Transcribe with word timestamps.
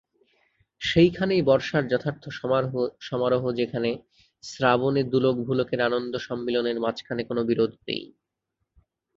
সেইখানেই 0.81 1.41
বর্ষার 1.41 1.83
যথার্থ 1.87 2.23
সমারোহ-সেখানে 3.01 3.91
শ্রাবণে 4.43 5.01
দ্যুলোক-ভূলোকের 5.03 5.79
আনন্দসম্মিলনের 5.81 6.77
মাঝখানে 6.79 7.21
কোনো 7.23 7.41
বিরোধ 7.43 7.71
নাই। 7.79 8.03